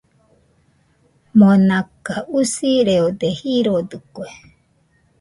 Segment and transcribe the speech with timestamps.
[1.39, 4.27] Monaka usireode jirodɨkue.